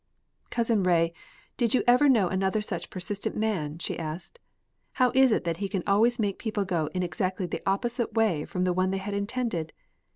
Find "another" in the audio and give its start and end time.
2.27-2.59